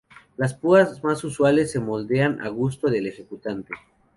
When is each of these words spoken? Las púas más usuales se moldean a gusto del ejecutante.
Las 0.35 0.55
púas 0.55 1.03
más 1.03 1.23
usuales 1.23 1.69
se 1.71 1.79
moldean 1.79 2.41
a 2.41 2.47
gusto 2.47 2.87
del 2.89 3.05
ejecutante. 3.05 3.69